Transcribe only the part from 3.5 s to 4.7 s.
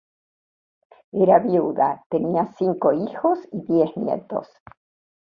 y diez nietos.